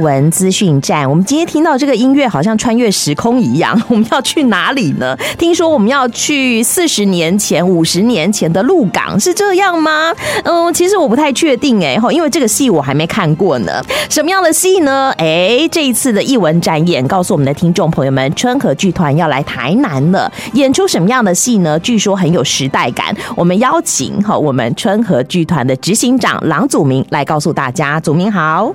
[0.00, 1.08] 文资讯站。
[1.08, 3.80] 我们今天听到这个音乐，好像穿越时空一样。
[3.88, 5.16] 我们要去哪里呢？
[5.38, 10.12] 听说我们要去四十年前、五十年前的鹿港，是这样吗？
[10.44, 13.82] 嗯，其实我不太确定哎，因为这个戏我还没看过呢。
[14.08, 15.12] 什么样的戏呢？
[15.18, 21.78] 哎，这一次的艺文展演告诉我们的听众朋友们，春和剧团要来台南了，演出什么样的戏呢？
[21.80, 23.14] 据说很有时代感。
[23.36, 28.00] 我们邀请哈我们春和剧团的执行长郎祖明来告诉大家。
[28.00, 28.74] 祖明好。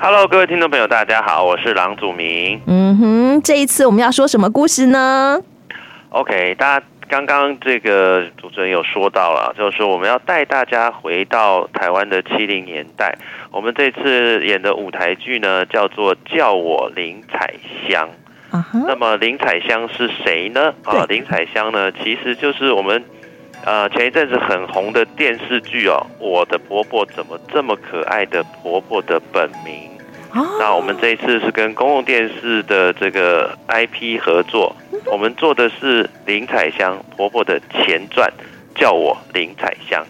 [0.00, 2.62] Hello，各位听众朋友，大家好，我是郎祖明。
[2.68, 5.42] 嗯哼，这一次我们要说什么故事呢
[6.10, 13.18] ？OK，大家刚刚这个主持人有说到了，就是说我们要带大家回到台湾的七零年代。
[13.50, 17.52] 我们这次演的舞台剧呢，叫做《叫我林采
[17.88, 18.08] 香》。
[18.56, 18.84] Uh -huh.
[18.86, 20.72] 那么林采香是谁呢？
[20.84, 23.04] 啊，林采香呢，其实就是我们。
[23.68, 29.90] 呃，前一阵子很红的电视剧哦，我的婆婆怎么这么可爱的婆婆的本名。
[30.32, 34.74] 哦，那我们这一次是跟公共电视的这个 IP 合作，
[35.04, 38.32] 我们做的是林采香婆婆的前传，
[38.74, 40.02] 叫我林采香。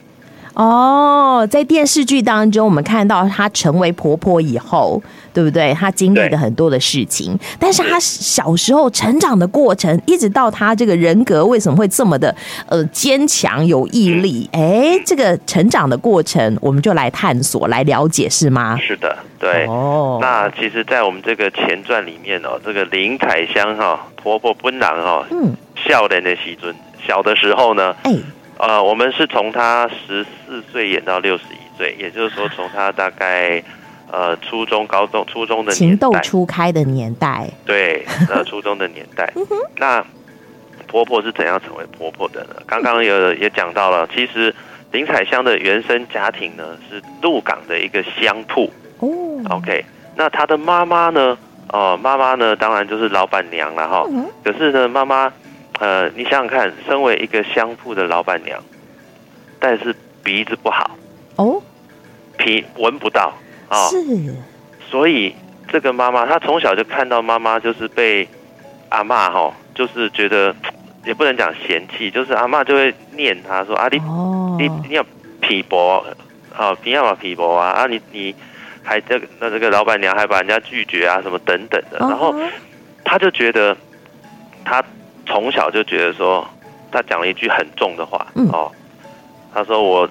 [0.55, 5.75] 哦，在电视剧当中，我们看到她成为婆婆以后，对不对？
[5.75, 12.35] 他经历了很多的事情，但是他小时候成长的过程，一直到他这个人格为什么会这么的
[12.67, 14.48] 呃坚强有毅力？
[14.53, 18.79] 哎，这个成长的过程，我们就来探索、来了解，是吗？
[18.81, 19.67] 是的，对。
[19.67, 25.55] 哦，那其实，在我们这个前传里面哦，这个林采香哈、哦，婆婆本人哈，嗯，
[25.89, 26.75] 少年的时阵，
[27.07, 28.14] 小的时候呢，哎。
[28.61, 33.63] 呃，我们是从他十四岁演到六十一岁，也就是说，从他大概
[34.11, 39.33] 呃初中、高中、初中的年代，情窦初开的年代，对，呃， 初中的年代。
[39.77, 40.05] 那
[40.86, 42.57] 婆婆是怎样成为婆婆的呢？
[42.67, 44.55] 刚刚有也讲到了，其实
[44.92, 49.08] 林采香的原生家庭呢是鹿港的一个商铺哦。
[49.51, 49.85] OK，
[50.17, 51.36] 那她的妈妈呢？
[51.70, 54.07] 哦、呃，妈妈呢，当然就是老板娘了哈。
[54.42, 55.33] 可是呢，妈妈。
[55.80, 58.61] 呃，你想想看，身为一个商铺的老板娘，
[59.61, 59.95] 但是
[60.25, 60.90] 鼻子不好
[61.36, 61.63] 哦，
[62.36, 63.33] 鼻闻不到
[63.68, 64.34] 啊、哦，是，
[64.90, 65.34] 所以
[65.70, 68.27] 这个妈妈她从小就看到妈妈就是被
[68.89, 70.55] 阿嬷哈，就是觉得
[71.05, 75.05] 也不能讲嫌弃，就是阿嬷就会念她说啊，你、哦、你你要
[75.40, 76.05] 皮薄
[76.57, 78.34] 啊，你要把皮薄啊，啊你你
[78.83, 82.34] 还这个那这个老板娘还把人家拒绝啊什么等等的，然后
[83.05, 83.77] 她就觉得
[84.64, 84.84] 她。
[85.30, 86.48] 从小就觉得说，
[86.90, 88.73] 他讲了一句很重的话、嗯、哦。
[89.52, 90.08] 他说：“我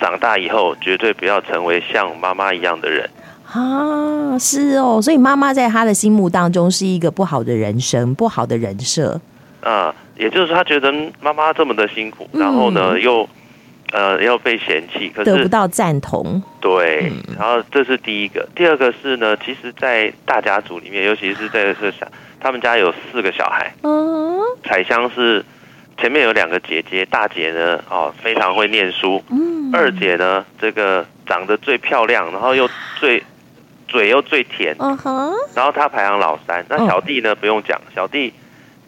[0.00, 3.08] 长大以后绝对不要成为像妈妈一样的人。”
[3.52, 9.20] 啊，是哦，所以妈妈在他的心目当中是一个不好的人生，不好的人设。
[9.60, 13.28] 啊，也就是说，他觉得妈妈这么的辛苦，然后呢，嗯、又
[13.92, 16.40] 呃要被嫌弃，可是得不到赞同。
[16.60, 18.48] 对，然后这是第一个。
[18.54, 22.06] 第二个是呢，其实，在大家族里面，尤其是在这小。
[22.42, 25.44] 他们家有四个小孩，嗯，彩香是
[26.00, 32.68] 前面有两个姐姐，大姐呢，哦，非常会念书，嗯，二姐呢，这个长得最漂亮，然后又
[32.98, 33.22] 最
[33.86, 38.32] 嘴又最甜，嗯哼，然后她排行老三，那小弟呢，不用讲，小弟，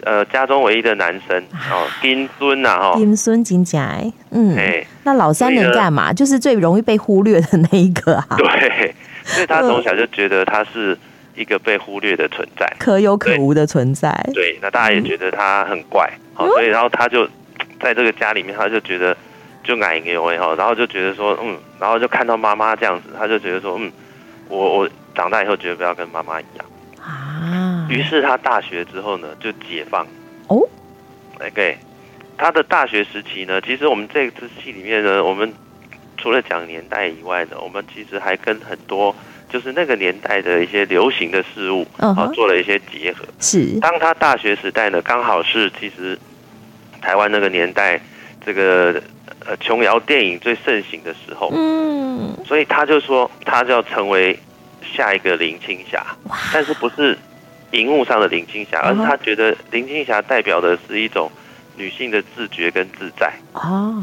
[0.05, 1.39] 呃，家中唯一的男生，
[1.71, 3.95] 哦， 金孙呐，哈，金孙金家，
[4.31, 6.13] 嗯，哎，那老三能干嘛？
[6.13, 10.97] 就是最容易被忽略的那一个啊，对，所以他从 小就觉得他是。
[11.35, 14.13] 一个被忽略的存在，可有可无的存在。
[14.35, 17.27] 对，那大家也觉得他很怪，好、嗯，所以然后他就
[17.81, 19.17] 在这个家里面，他就觉得
[19.65, 23.91] 就矮一点哈，然后就觉得说，嗯，然后就看到妈妈这样子，他就觉得说，嗯，
[24.49, 26.67] 我我长大以后绝对不要跟妈妈一样
[27.01, 27.87] 啊。
[27.89, 30.07] 于是他大学之后呢，就解放
[30.49, 30.69] 哦。
[31.41, 31.79] OK，
[32.37, 35.53] 他的大学时期呢，其实我们这次戏里面呢，我们
[36.19, 39.15] 除了讲年代以外呢，我们其实还跟很多。
[39.53, 42.33] 就是那个年代的一些流行的事物啊，uh.
[42.33, 43.23] 做了一些结合。
[43.39, 46.19] 是，当他大学时代呢，刚好是其实
[47.03, 48.01] 台湾那个年代
[48.45, 49.03] 这个
[49.45, 51.51] 呃琼瑶电影最盛行的时候。
[51.55, 54.39] 嗯，所以他就说，他就要成为
[54.97, 56.03] 下一个林青霞。
[56.55, 57.19] 但是不是
[57.73, 61.31] 荧幕上的林青霞，而是他觉得林青霞代表的是一种
[61.77, 63.31] 女性的自觉跟自在。
[63.53, 64.03] 哦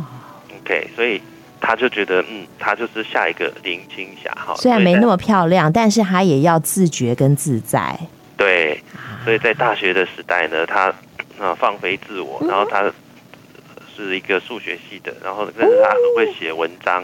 [0.62, 1.20] ，OK，所以。
[1.62, 4.56] 他就觉得，嗯，他就是下一个林青霞哈。
[4.56, 7.98] 虽然没那么漂亮，但是他也要自觉跟自在。
[8.38, 8.82] 对，
[9.24, 10.94] 所以在大学的时代呢，他
[11.40, 12.92] 啊放飞自我，然后他
[13.96, 17.04] 是一个数学系的，然后但是他很会写文章。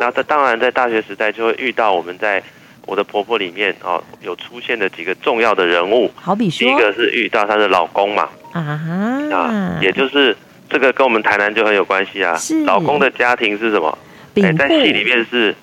[0.00, 2.42] 那他当然在大学时代就会遇到我们在
[2.86, 10.36] 我的婆婆里面哦有出现的几个重要的人物，好比说，第一个是遇到她的老公嘛，啊，也就是。
[10.72, 12.34] 这个跟我们台南就很有关系啊！
[12.64, 13.98] 老公的家庭是什么？
[14.36, 15.54] 哎，在戏里面是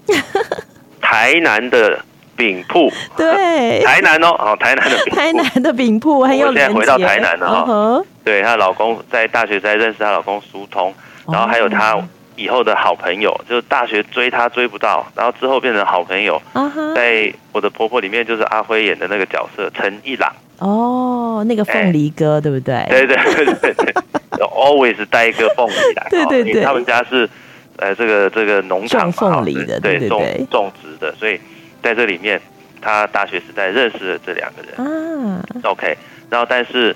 [1.01, 1.99] 台南的
[2.37, 6.47] 饼铺，对， 台南哦，哦，台南的饼铺，台南的饼铺很有。
[6.49, 10.93] 我现在回到台南了哈、对，她老公在大学在认识她老公苏通，
[11.27, 11.99] 然后还有她
[12.35, 16.39] 以后的好朋友，就是大学追她追不到，然后之后变成好朋友。
[16.53, 16.93] Uh-huh.
[16.93, 20.31] 在我的婆婆里面，就是阿辉演的那个角色陈一郎。
[20.59, 22.85] 哦，那个凤梨哥、欸、对不对？
[22.89, 23.93] 对对对对对
[24.47, 26.07] ，always 带一个凤梨来。
[26.11, 27.29] 对对对，他们家是
[27.77, 31.39] 呃这个这个农场种凤梨的，对对对，种种植的，所以
[31.81, 32.41] 在这里面，
[32.81, 35.43] 他大学时代认识了这两个人啊。
[35.63, 35.97] OK，
[36.29, 36.95] 然后但是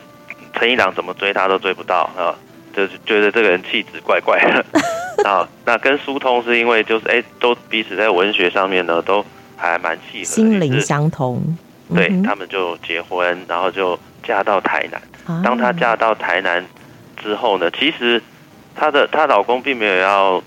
[0.54, 2.36] 陈一郎怎么追他都追不到啊，
[2.76, 4.66] 就是觉得这个人气质怪怪的
[5.30, 5.48] 啊。
[5.66, 9.26] 那跟疏通是因为就是哎，都彼此在文学上面呢都
[9.56, 11.42] 还蛮契合，心灵相通。
[11.94, 15.44] 对，他们就结婚，然后就嫁到台南。
[15.44, 16.66] 当她嫁到台南
[17.24, 18.22] 之后呢，其实
[18.76, 20.44] 她的她老公并没有要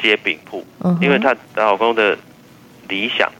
[0.00, 0.64] 接饼铺，
[1.00, 2.16] 因为她老公的
[2.88, 3.30] 理想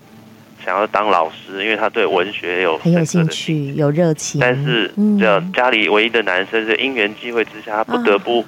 [0.65, 4.41] 想要当老师，因为他对文学有很有兴趣，有热情。
[4.41, 8.45] 但是这家里唯一的男生是因缘际会之下，他不得不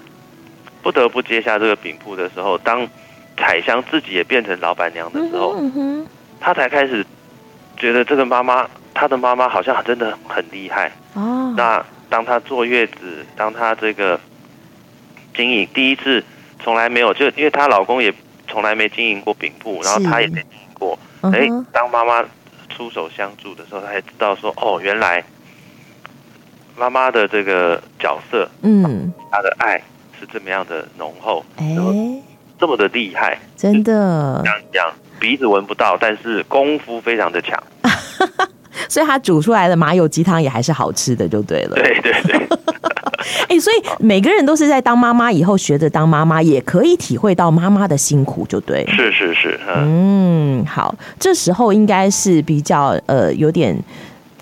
[0.83, 2.87] 不得不接下这个饼铺的时候，当
[3.37, 5.57] 彩香自己也变成老板娘的时候，
[6.39, 7.05] 她才开始。
[7.77, 8.65] 觉得这个妈妈，
[8.95, 11.53] 她的妈妈好像真的很厉害哦。
[11.57, 11.85] 那
[12.15, 14.21] 当她坐月子，当她这个
[15.35, 16.23] 经营第一次，
[16.63, 18.15] 从来没有就，因为她老公也
[18.47, 20.97] 从来没经营过饼铺，然后她也没经营过。
[21.23, 22.25] 哎，当妈妈
[22.69, 25.25] 出手相助的时候，她才知道说，哦，原来
[26.77, 29.83] 妈妈的这个角色，嗯，她的爱
[30.21, 31.65] 是这么样的浓厚，哎，
[32.61, 34.93] 这么的厉害，真的这样这样。
[35.19, 37.61] 鼻子闻不到，但是功夫非常的强，
[38.89, 41.77] 所以他煮出来的麻油鸡汤也还是好吃的，就对了。
[41.77, 42.49] 对对对。
[43.49, 48.85] 哎、欸，所以每个人都是在当妈妈以后学着当妈妈，也可以体会到妈妈的辛苦，就对。
[48.87, 49.59] 是是是。
[49.67, 53.75] 嗯，好，这时候应该是比较呃有点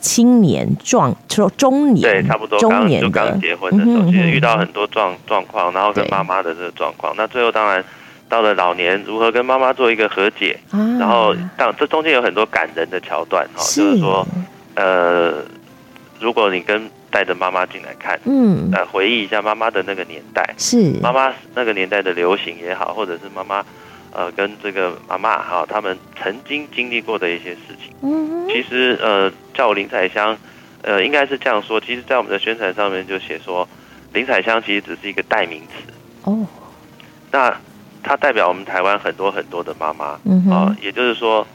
[0.00, 7.84] 青年壮说中年，对，差不多中年就刚结婚的时候，其实遇到很多状状况，然后跟妈妈的这个状况，那最后当然。
[8.32, 10.58] 到了老年，如何跟妈妈做一个和解？
[10.70, 14.26] 啊、然后，当这中间有很多感人的桥段哈，就是说，
[14.74, 15.44] 呃，
[16.18, 23.62] 如果你跟带着妈妈进来看，嗯，来回忆一下妈妈的那个年代，是妈妈那个年代的流行也好，或者是妈妈
[24.14, 27.94] 呃跟这个妈妈哈，他们曾经经历过的一些事情。
[28.00, 30.34] 嗯，其实呃，叫我林采香，
[30.80, 31.78] 呃，应该是这样说。
[31.78, 33.68] 其实，在我们的宣传上面就写说，
[34.14, 35.92] 林采香其实只是一个代名词。
[36.22, 36.46] 哦，
[37.30, 37.54] 那。
[38.02, 41.46] 它代表我们台湾很多很多的妈妈，嗯啊，也就是说，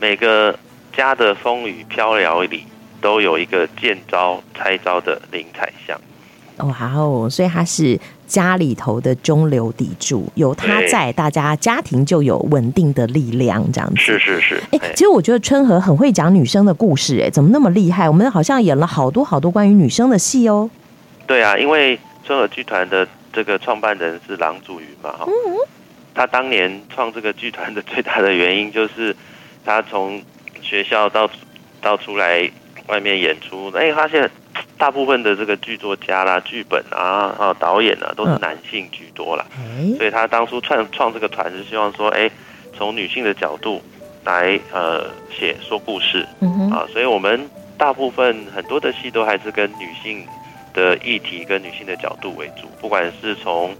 [0.00, 0.58] 每个
[0.96, 2.64] 家的风雨飘摇里，
[3.00, 5.98] 都有一个见招拆招的林采香。
[6.58, 13.96] 哇哦，所以他是家里头的中流砥柱，有他在，大家家庭就有稳定的力量，这样子。
[13.96, 14.62] 是是是。
[14.72, 18.08] 哎，其实我觉得春和很会讲女生的故事，哎，怎么那么厉害？
[18.08, 20.68] 我们好像演了好多好多关于女生的戏哦。
[21.26, 25.24] 对啊，因为春和剧团的这个创办人是郎祖筠嘛，哈。
[25.26, 25.56] 嗯。
[26.20, 29.16] 他当年创这个剧团的最大的原因，就是
[29.64, 30.22] 他从
[30.60, 31.30] 学校到
[31.80, 32.46] 到出来
[32.88, 34.30] 外面演出，哎，发现
[34.76, 39.46] 大部分的这个剧作家啦、剧本啊、啊导演啊，都是男性居多啦。
[39.96, 42.30] 所以他当初创创这个团，是希望说，哎，
[42.76, 43.82] 从女性的角度
[44.22, 46.28] 来呃写说故事
[46.70, 46.84] 啊。
[46.92, 47.48] 所以我们
[47.78, 50.26] 大部分很多的戏都还是跟女性
[50.74, 53.74] 的议题跟女性的角度为主，不管是从。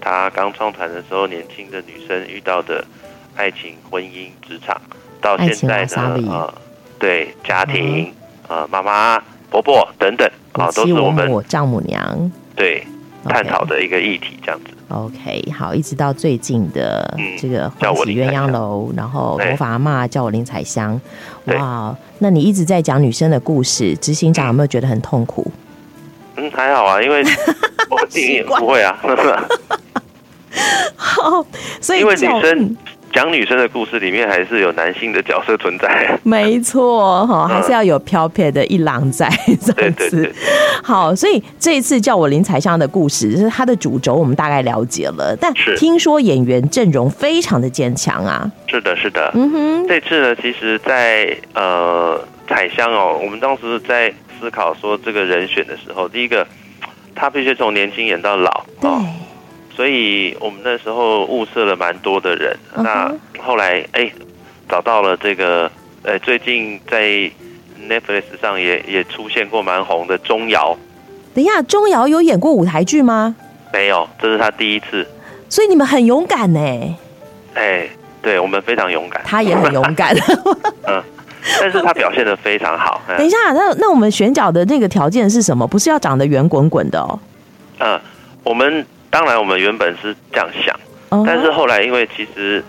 [0.00, 2.84] 他刚创团的时候，年轻的女生遇到的
[3.34, 4.80] 爱情、婚姻、职场，
[5.20, 6.54] 到现在呢，呃，
[6.98, 8.12] 对家庭，
[8.48, 12.30] 呃，妈妈、婆婆等等，啊，都是我们丈母娘。
[12.54, 12.86] 对
[13.24, 14.70] 探讨的一个议题，这样子。
[14.88, 21.00] OK，好，一直到最近的这个欢喜鸳鸯楼，然后魔法阿嬷叫我林彩香，
[21.46, 25.50] 哇，那你一直在讲女生的故事，执行长有没有觉得很痛苦？
[26.36, 27.24] 嗯，还好啊，因为
[27.90, 28.98] 我也不会啊。
[30.96, 31.46] 好，
[31.80, 32.76] 所以因为女生
[33.12, 36.18] 讲女生的故事里面，还是有男性的角色存在。
[36.22, 40.34] 没错，哈，还是要有飘撇的一郎在这样子。
[40.82, 45.36] 好，所以这一次叫我林采香的故事，就是它的主轴，我们大概了解了。
[45.38, 48.50] 但听说演员阵容非常的坚强啊。
[48.66, 49.30] 是的，是的。
[49.34, 56.46] 嗯哼，这次呢，其实在，在呃采香哦，我们当时在思考说这个人选的时候，第一个，
[57.16, 58.64] 他必须从年轻演到老。
[58.80, 58.90] 对。
[59.74, 62.82] 所以我们那时候物色了蛮多的人，uh -huh.
[62.82, 64.10] 那后来哎
[64.68, 65.70] 找到了这个，
[66.02, 67.30] 呃最近在
[67.86, 70.74] Netflix 上也也出现过蛮红的钟瑶。
[71.34, 73.36] 等一下，钟瑶有演过舞台剧吗？
[73.70, 75.06] 没有，这是他第一次。
[75.50, 76.96] 所以你们很勇敢呢。
[77.52, 77.86] 哎，
[78.22, 79.22] 对我们非常勇敢。
[79.26, 80.16] 他也很勇敢。
[80.88, 81.02] 嗯，
[81.60, 83.00] 但是他表现的非常好。
[83.08, 85.66] 等一下，那那我们选角的那个条件是什么？
[85.66, 87.18] 不是要长得圆滚滚的哦。
[87.78, 88.00] 嗯，
[88.42, 90.74] 我们当然我们原本是这样想，
[91.10, 92.64] 嗯、但是后来因为其实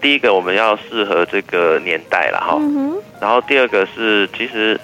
[0.00, 4.78] 第一个我们要适合这个年代了哈，嗯、然后第二个是其实，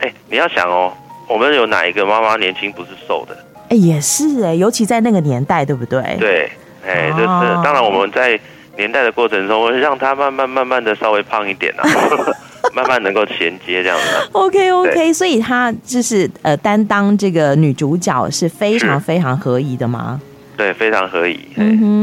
[0.00, 0.92] 哎，你要想哦，
[1.28, 3.36] 我们有哪一个妈妈年轻不是瘦的？
[3.68, 6.16] 哎，也是哎，尤其在那个年代，对不对？
[6.18, 6.50] 对，
[6.86, 8.38] 哎，就是、哦、当然我们在
[8.76, 11.84] 年代的过程中，让她慢慢慢慢的稍微胖一点啊。
[12.78, 20.20] 慢慢能够衔接这样子，OK OK，所以她就是呃担当这个女主角是非常非常合宜的吗？
[20.56, 21.40] 对，非常合宜，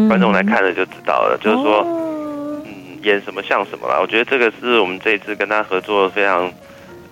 [0.07, 1.85] 观众来看了就知道了，就是说，
[2.65, 3.99] 嗯，演什么像什么啦。
[4.01, 6.51] 我觉得这个是我们这一次跟她合作非常，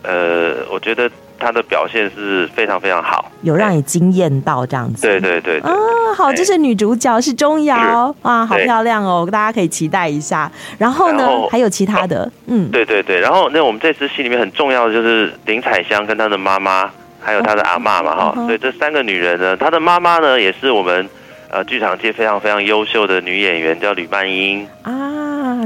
[0.02, 1.10] 呃，我觉得。
[1.44, 5.02] 他的表现是非常非常好，有让你惊艳到这样子。
[5.02, 5.70] 对对对，对。
[5.70, 5.76] 啊，
[6.16, 8.16] 好，这是女主角是钟瑶。
[8.22, 10.50] 啊，好漂亮哦，大家可以期待一下。
[10.78, 13.20] 然后呢，后还有其他的，嗯，对对对。
[13.20, 21.10] 然后那我们这次戏里面很重要的就是林采香跟她的妈妈，还有她的阿妈嘛哈，所以这三个女人呢，她的妈妈呢也是我们
[21.50, 24.66] 呃剧场界非常非常优秀的女演员，叫吕曼英。
[24.84, 25.13] 啊。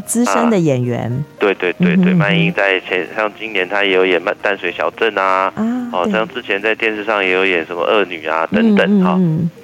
[0.01, 5.51] 资深的演员，啊、对对对对，曼英在前像今年她也有演《淡水小镇》啊，
[5.91, 9.19] 哦，像之前在电视上也有演什么恶女啊等等哈。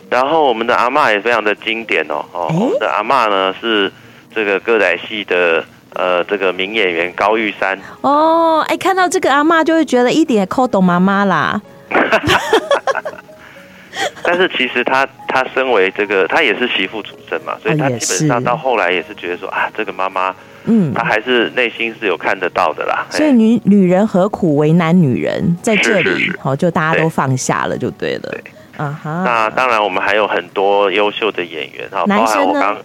[0.09, 3.91] 然后我们的阿嬷也非常的经典哦，哦，我们的阿嬷呢是
[4.33, 5.63] 这个歌仔戏的
[5.95, 7.79] 呃这个名演员高玉山。
[8.01, 11.61] 哦，哎，看到这个阿嬷就会觉得一点扣懂妈妈啦。
[14.23, 20.33] 但是其实他他身为这个他也是媳妇出身嘛，所以他基本上到后来也是觉得说啊，这个妈妈，
[20.65, 23.05] 嗯，他还是内心是有看得到的啦。
[23.09, 28.29] 所以女女人何苦为难女人，在这里哦，就大家都放下了就对了。
[28.31, 28.43] 对，
[28.77, 29.23] 啊哈。
[29.25, 32.75] 那当然我们还有很多优秀的演员哈，包含我刚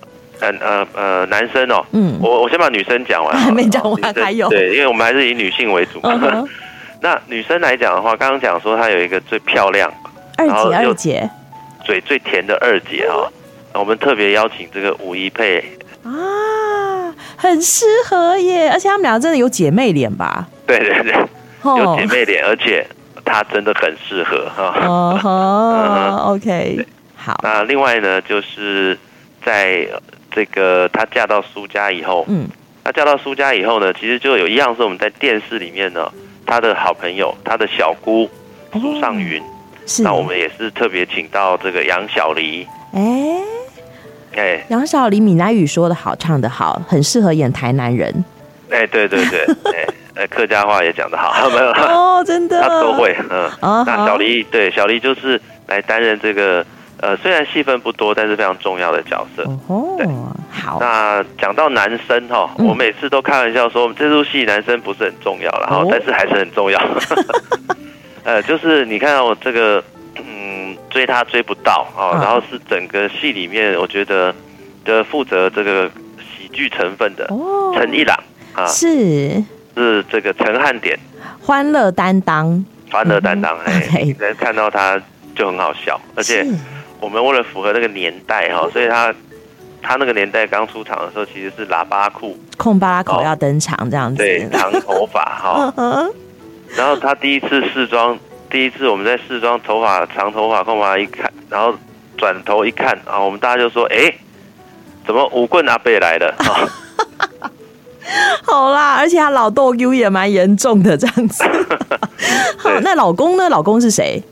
[0.40, 6.44] 呃呃呃男生哦，嗯，我我先把女生讲完，还 没讲完，还有对，因为我们还是以女性为主嘛。
[7.00, 9.90] 那女生来讲的话，刚刚讲说她有一个最漂亮。
[10.38, 11.30] 二姐，二姐，
[11.84, 13.28] 嘴最甜的二姐哈，
[13.74, 15.62] 我们特别邀请这个吴一佩
[16.04, 20.46] 啊，很适合耶，而且他们两个真的有姐妹脸吧？
[20.64, 21.12] 对对对，
[21.64, 22.86] 有姐妹脸，而且
[23.24, 24.74] 她真的很适合哈。
[24.86, 27.40] 哦， OK，好。
[27.42, 28.96] 那另外呢，就是
[29.44, 29.88] 在
[30.30, 32.46] 这个她嫁到苏家以后，嗯，
[32.84, 36.08] 她嫁到苏家以后呢，其实就有一样是我们在电视里面呢，
[36.46, 38.30] 她的好朋友，她的小姑
[38.72, 39.42] 苏尚云。
[39.88, 40.04] 是。
[40.04, 43.02] 那我们也是特别请到这个杨小黎，哎。
[44.36, 48.24] 哎、欸，杨、欸、小黎闽南语说的好，唱的好，很适合演台南人。
[48.70, 49.40] 哎、欸，对对对，
[49.72, 49.84] 哎、
[50.16, 51.70] 欸，客家话也讲得好， 没有。
[51.72, 56.64] 哦，真的，他都会，嗯，哦、那小黎对小黎就是来担任这个，
[57.00, 59.42] 呃，虽然戏份不多，但是非常重要的角色。
[59.66, 60.06] 哦，对，
[60.52, 60.78] 好。
[60.78, 66.78] 那讲到男生哈，嗯、我每次都开玩笑说，这出戏男生不是很重要，然后、哦、但是还是很重要。
[68.24, 69.82] 呃，就是你看我这个，
[70.16, 74.34] 嗯，追他追不到啊，然后是整个戏里面，我觉得
[74.84, 77.26] 的负责这个喜剧成分的
[77.74, 78.18] 陈一郎
[78.54, 79.42] 啊，是。
[79.76, 80.98] 是这个陈汉典，
[81.40, 85.00] 欢乐担当，欢乐担当，哎，能看到他
[85.36, 86.44] 就很好笑，而且
[86.98, 89.14] 我们为了符合那个年代哈，所以他
[89.80, 95.72] 他那个年代刚出场的时候，其实是喇叭裤，空巴拉口要登场这样子，对，长头发哈。
[96.76, 98.18] 然后他第一次试妆，
[98.50, 101.74] 第一次我们在试妆，头发长头发，空发一看，然后
[102.16, 104.12] 转头一看啊，我们大家就说：“哎，
[105.06, 106.34] 怎么五棍阿贝来了？
[108.46, 111.44] ”好啦，而且他老逗 U 也蛮严重的这样子。
[112.58, 113.48] 好，那老公呢？
[113.48, 114.22] 老公是谁？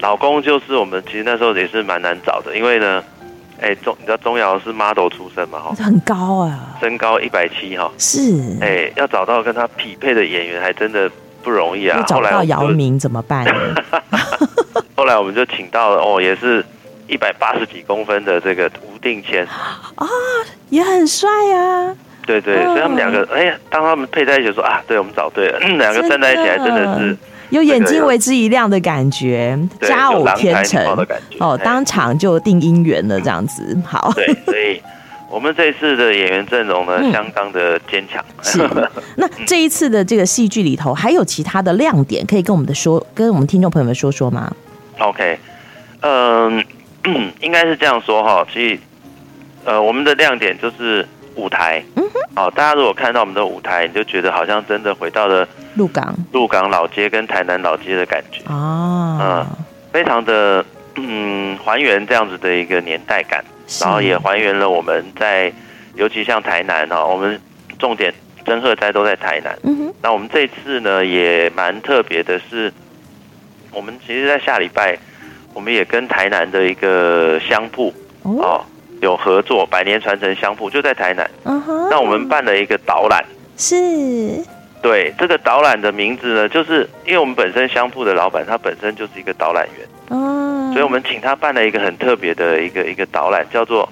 [0.00, 3.02] 老公就是我们，其实那时候也是蛮难找的，因为呢，
[3.60, 5.58] 哎，钟你知道钟瑶是 model 出身嘛？
[5.58, 11.10] 哈，很高啊，身高一百七哈，是哎，要找到跟他匹配的演员，还真的。
[11.44, 12.02] 不容易啊！
[12.08, 13.44] 找不到姚明怎么办？
[14.96, 16.64] 后来我们就请到了哦，也是
[17.06, 19.46] 一百八十几公分的这个吴定谦
[19.94, 20.06] 啊，
[20.70, 21.94] 也很帅啊。
[22.26, 27.14] 对对，所以他们两个，哎呀，当他们配在一起说啊，对，我们找对了，两个站在一起还真的是
[27.50, 30.82] 有眼睛为之一亮的感觉，佳偶天成
[31.38, 34.10] 哦，当场就定姻缘了，这样子好。
[34.16, 34.80] 对，所以。
[35.34, 38.24] 我们这一次的演员阵容呢，相当的坚强。
[38.40, 38.62] 是，
[39.18, 44.54] 那这一次的这个戏剧里头，还有其他的亮点，可以跟我们的说，跟我们听众朋友们说说吗
[45.00, 45.36] ？OK，
[46.02, 46.64] 嗯，
[47.42, 48.46] 应该是这样说哈。
[48.52, 48.78] 其实，
[49.64, 51.82] 呃，我们的亮点就是舞台。
[51.96, 52.20] 嗯哼。
[52.36, 58.40] 哦，大家如果看到我们的舞台，你就觉得好像真的回到了鹿港、鹿港老街跟台南老街的感觉。
[58.46, 59.18] 哦。
[59.20, 59.46] 嗯，
[59.92, 60.64] 非常的
[60.96, 63.44] 嗯，还原这样子的一个年代感。
[63.80, 65.50] 然后也还原了我们在，
[65.94, 67.40] 尤其像台南哈，我们
[67.78, 68.12] 重点
[68.44, 69.58] 曾贺斋都在台南。
[69.62, 72.70] 嗯哼，那我们这次呢也蛮特别的是，
[73.72, 74.98] 我们其实，在下礼拜，
[75.54, 78.64] 我们也跟台南的一个香铺哦，哦
[79.00, 81.28] 有合作，百年传承香铺就在台南。
[81.44, 83.24] 嗯哼，那我们办了一个导览，
[83.56, 84.44] 是，
[84.82, 90.43] 对，这个导览的名字呢，就是因为我们本身香铺的老板他本身就是一个导览员，哦，
[90.74, 93.88] 所以我们请他办了一个很特别的一个一个导览，叫做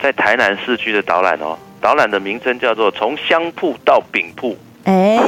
[0.00, 1.58] 在台南市区的导览哦。
[1.80, 4.54] 导览的名称叫做从香铺到饼铺。
[4.84, 5.18] 哎，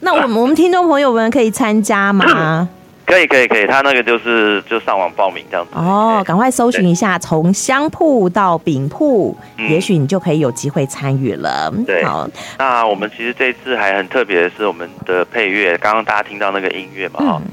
[0.00, 2.68] 那我们我们听众朋友们可以参加吗？
[3.04, 5.72] 可以可以可以，他那个就是就上网报名这样子。
[5.74, 11.70] 哦，赶快搜寻一下，从香铺到饼铺，嗯、也许你就可以有机会参与了。
[11.84, 12.28] 对，好。
[12.58, 17.52] 那我们其实这次还很特别的是，我们的配乐，刚刚大家听到那个音乐嘛，哈、嗯，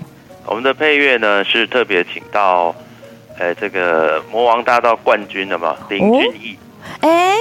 [0.49, 2.73] 我们的配乐呢是特别请到，
[3.37, 6.57] 呃，这个魔王大道冠军的嘛，林俊逸。
[7.01, 7.37] 哎、哦。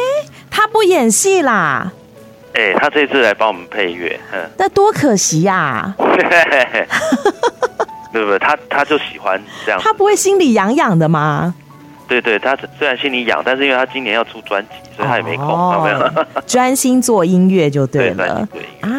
[0.50, 1.91] 他不演戏啦，
[2.53, 5.95] 哎、欸，他这次来帮我们配乐，嗯，那多可惜呀、啊！
[8.12, 8.38] 对不对？
[8.41, 11.55] 他他就喜欢这样，他不会心里痒痒的吗？
[12.09, 16.11] 对对，他虽然心里痒，但是因为他今年要出专辑，所以他也没空，好没有？
[16.47, 18.91] 专心做音乐就对了， 对，对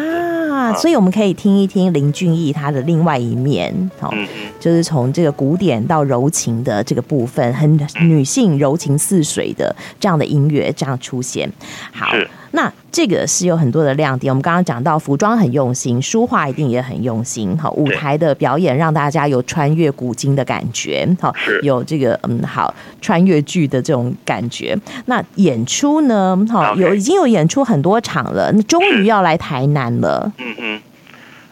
[0.50, 4.26] 啊，所以我们可以听一听林俊逸他的另外一面，好、嗯，
[4.58, 11.50] 就是从这个古典到柔情的这个部分，很女性柔情似水的这样的音乐这样出现，
[11.92, 12.08] 好。
[12.52, 24.76] 那这个是有很多的亮点，我们刚刚讲到服装很用心，书画一定也很用心，好，舞台的表演让大家有穿越古今的感觉，好，有这个嗯好穿越剧的这种感觉。
[25.06, 30.32] 那演出呢，好有已经有演出很多场了，那终于要来台南了。
[30.38, 30.80] 嗯嗯，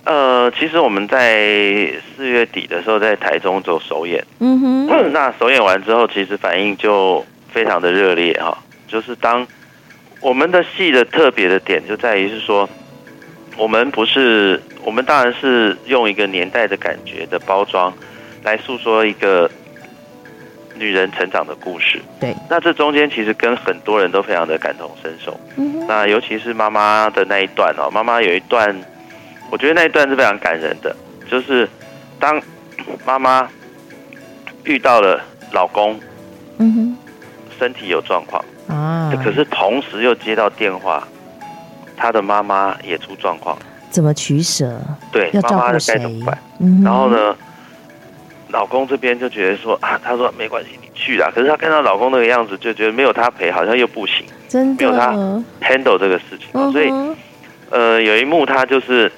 [0.03, 9.46] 呃，其实我们在四月底的时候在台中做首演，嗯哼， 那首演完之后，其实反应就非常的热烈哈，就是当。
[10.20, 12.68] 我们的戏的特别的点就在于是说，
[13.57, 17.92] 我们不是，我们当然是用一个年代的感觉的包装，
[18.42, 19.48] 来诉说一个
[20.74, 22.00] 女人成长的故事。
[22.20, 25.38] 对，那这中间其实跟很多人都非常的感同身受。
[25.57, 28.76] 嗯，那尤其是妈妈的那一段哦，妈妈有一段，
[29.50, 30.94] 我觉得那一段是非常感人的，
[31.31, 31.68] 就是
[32.18, 32.40] 当
[33.04, 33.48] 妈妈
[34.64, 35.20] 遇到了
[35.52, 35.98] 老公，
[36.59, 36.96] 嗯哼，
[37.59, 38.44] 身体有状况。
[38.68, 39.12] 啊！
[39.24, 41.02] 可是同时又接到电话，
[41.96, 43.59] 他的妈妈也出状况，
[43.90, 44.81] 怎么取舍？
[45.11, 46.38] 对，妈妈的该怎么办？
[46.61, 47.35] 嗯、然后呢，
[48.50, 51.31] 老公这边就觉得说啊，他说没关系，你去啦。
[51.35, 55.12] 可是他看到老公那个样子，就觉得没有他陪好像又不行，真的没有他
[55.61, 56.48] handle 这个事情。
[56.52, 56.92] 嗯、所以，
[57.70, 59.11] 呃，有一幕他就是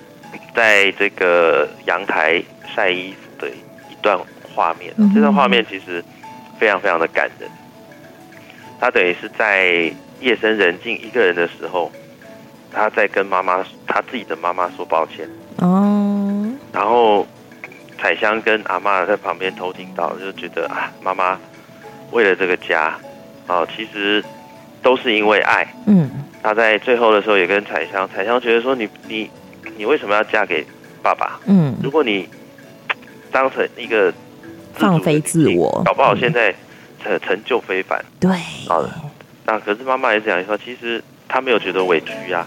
[0.54, 2.42] 在这个阳台
[2.74, 4.18] 晒衣服的一段
[4.54, 6.04] 画面，嗯、这段画面其实
[6.58, 7.50] 非常非常的感人。
[8.80, 11.92] 他等于是在夜深人静一个人的时候，
[12.72, 15.28] 他在跟妈妈，他自己的妈妈说抱歉。
[15.58, 16.50] 哦。
[16.72, 17.26] 然后
[17.98, 21.38] 彩香跟阿妈在旁边偷听到，就觉得啊，妈妈
[22.10, 22.98] 为了这个家，
[23.48, 24.24] 哦，其实
[24.82, 25.66] 都是因为爱。
[25.86, 26.10] 嗯。
[26.42, 29.30] 他在最后的时候也跟彩香，彩香觉得说你你
[29.76, 30.66] 你为什么要嫁给
[31.02, 31.38] 爸爸？
[31.44, 31.76] 嗯。
[31.82, 32.26] 如果你
[33.30, 34.10] 当成一个
[34.72, 36.54] 放飞自我，搞不好现在。
[37.02, 38.30] 成成就非凡，对，
[38.68, 38.90] 好的。
[39.46, 42.46] 那可是妈妈也讲说，其实她没有觉得委屈呀、啊，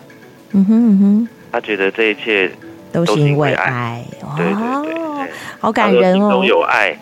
[0.52, 2.50] 嗯哼嗯哼，她觉得这一切
[2.92, 4.06] 都是因为爱，
[4.38, 6.30] 对对对，好感人哦。
[6.32, 6.96] 都有爱，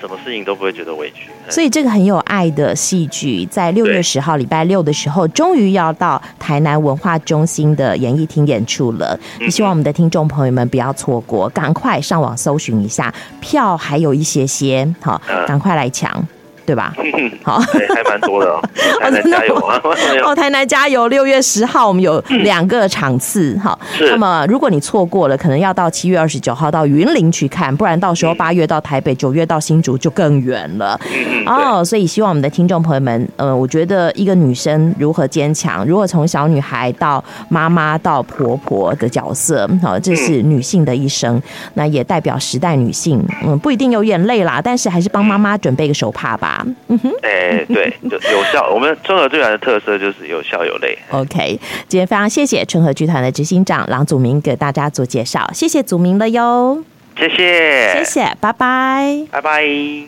[0.00, 1.30] 什么事情都不会觉得委屈。
[1.48, 9.18] 所以这个很有爱的戏剧，在六月十号礼拜六的时候，终于要到台南文化中心的演艺厅演出了。
[9.50, 16.24] 希望我们的听众朋友们不要错过，赶快上网搜寻一下，票还有一些些，好，赶快来抢。
[16.70, 16.94] 对吧？
[17.42, 18.60] 好，还蛮多的哦。
[19.02, 19.80] 台南加油啊！
[20.22, 21.08] 哦，台南加油！
[21.08, 23.76] 六月十号我们有两个场次，好。
[23.98, 30.96] 那么如果你错过了，可能要到七月二十九号到云林去看，不然到时候八月到台北，九月到新竹就更远了。
[31.44, 41.42] 哦，所以希望我们的听众朋友们，呃，我觉得一个女生如何坚强，如何从小女孩到妈妈到婆婆的角色，好，这是女性的一生，
[41.74, 43.20] 那也代表时代女性。
[43.44, 46.59] 嗯，不一定有眼泪啦，但是还是帮妈妈准备个手帕吧。
[46.88, 48.70] 嗯哼，哎，对，就有效。
[48.72, 50.98] 我们春和剧团的特色就是有笑有泪。
[51.10, 56.82] OK，今天非常谢谢春和剧团的执行长郎祖明给大家做介绍，谢谢祖明了哟。
[57.16, 60.06] 谢谢，谢谢，拜拜，拜拜。